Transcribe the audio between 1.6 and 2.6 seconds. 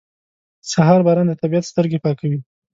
سترګې پاکوي.